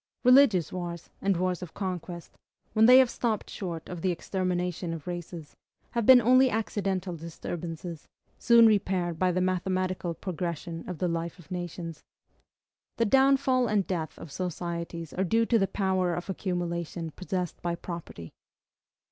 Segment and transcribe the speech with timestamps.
[0.23, 2.35] Religious wars, and wars of conquest,
[2.73, 5.55] when they have stopped short of the extermination of races,
[5.91, 8.07] have been only accidental disturbances,
[8.39, 12.01] soon repaired by the mathematical progression of the life of nations.
[12.97, 17.75] The downfall and death of societies are due to the power of accumulation possessed by
[17.75, 18.33] property.